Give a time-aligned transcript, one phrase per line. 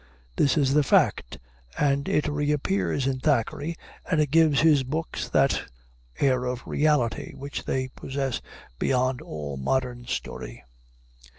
[0.35, 1.37] This is the fact,
[1.77, 3.75] and it reappears in Thackeray,
[4.09, 5.65] and it gives his books that
[6.17, 8.41] air of reality which they possess
[8.79, 10.63] beyond all modern story.